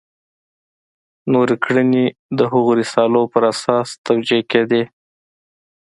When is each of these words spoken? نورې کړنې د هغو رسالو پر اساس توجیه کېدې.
نورې 1.33 1.55
کړنې 1.63 2.05
د 2.37 2.39
هغو 2.51 2.71
رسالو 2.81 3.21
پر 3.33 3.43
اساس 3.53 3.87
توجیه 4.05 4.41
کېدې. 4.51 4.83